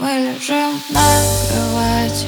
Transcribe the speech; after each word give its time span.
Мы 0.00 0.08
лежим 0.08 0.80
на 0.88 1.00
кровати 1.50 2.26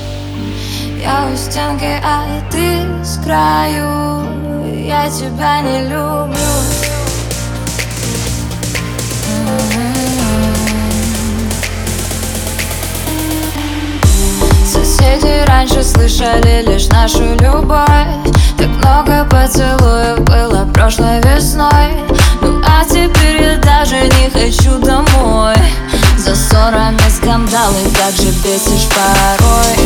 Я 1.03 1.27
у 1.33 1.35
стенки, 1.35 1.98
а 2.04 2.27
ты 2.51 2.83
с 3.03 3.17
краю. 3.17 4.27
Я 4.77 5.09
тебя 5.09 5.62
не 5.62 5.85
люблю. 5.85 6.37
Соседи 14.67 15.43
раньше 15.47 15.83
слышали 15.83 16.65
лишь 16.66 16.89
нашу 16.89 17.25
любовь. 17.37 17.89
Так 18.59 18.69
много 18.69 19.27
поцелуев 19.30 20.20
было 20.20 20.70
За 26.83 26.88
ссорами 26.88 27.10
скандалы, 27.10 27.80
как 27.96 28.16
же 28.16 28.33
бесишь 28.42 28.88
порой. 28.88 29.77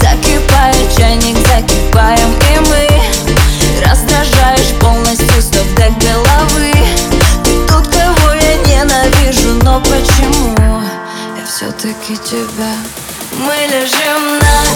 Закипает 0.00 0.96
чайник, 0.96 1.36
закипаем 1.46 2.32
и 2.54 2.58
мы. 2.70 2.88
Раздражаешь 3.84 4.74
полностью 4.80 5.42
стоп 5.42 5.66
до 5.76 5.90
головы. 6.06 6.72
Ты 7.44 7.66
тот, 7.66 7.86
кого 7.88 8.32
я 8.32 8.54
ненавижу, 8.64 9.62
но 9.62 9.80
почему? 9.80 10.56
Я 11.36 11.44
все-таки 11.46 12.16
тебя. 12.16 12.72
Мы 13.32 13.54
лежим 13.66 14.38
на 14.40 14.67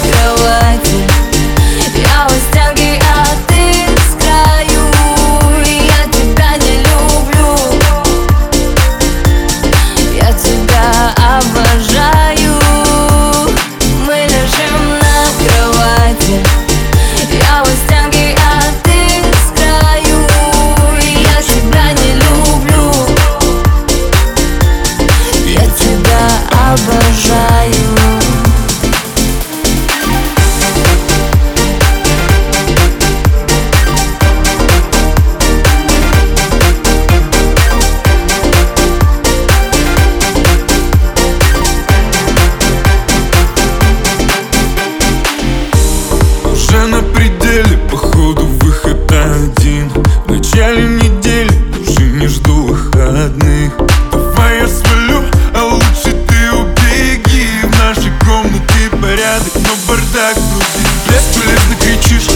бардак 60.33 60.36
внутри 60.36 60.83
Бесполезно 61.08 61.75
кричишь, 61.80 62.28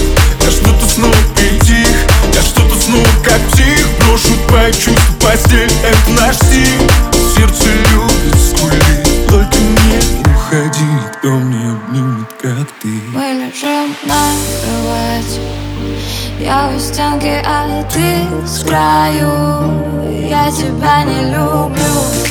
я 0.42 0.50
что-то 0.50 0.86
снова 0.88 1.14
притих 1.34 1.88
Я 2.34 2.42
что-то 2.42 2.74
снова 2.80 3.06
как 3.24 3.40
псих. 3.50 3.86
Брошу 4.00 4.34
твои 4.48 4.72
чувства, 4.72 5.14
постель, 5.20 5.72
это 5.82 6.10
наш 6.20 6.36
стиль. 6.36 6.90
Сердце 7.36 7.68
любит 7.92 8.38
скулить, 8.40 9.26
только 9.28 9.56
не 9.58 10.34
уходи. 10.34 10.84
Никто 10.84 11.28
не 11.28 11.70
обнимет, 11.70 12.28
как 12.40 12.68
ты? 12.82 12.88
Мы 13.12 13.46
лежим 13.46 13.94
на 14.04 14.32
кровати. 14.62 15.40
Я 16.38 16.70
у 16.74 16.78
стенки, 16.78 17.42
а 17.44 17.82
ты 17.92 18.46
с 18.46 18.62
краю. 18.64 19.82
Я 20.28 20.50
тебя 20.50 21.04
не 21.04 21.32
люблю 21.32 22.25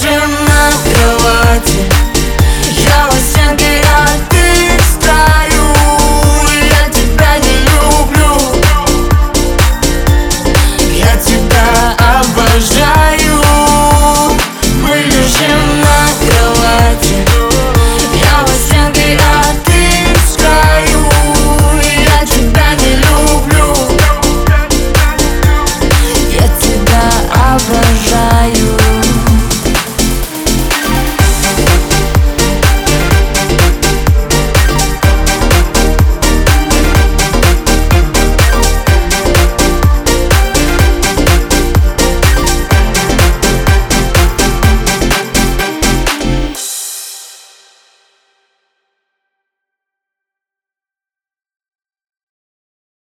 Мы 0.00 0.08
лежим 0.08 0.30
на 0.44 0.70
кровати. 0.84 1.80
Я 2.70 3.10
стенки, 3.20 3.82
а 3.84 4.06
ты 4.28 4.46
с 4.82 5.02
краю 5.02 5.66
Я 6.68 6.88
тебя 6.90 7.38
не 7.38 7.56
люблю. 7.70 8.32
Я 10.92 11.16
тебя 11.16 11.96
обожаю 11.98 13.17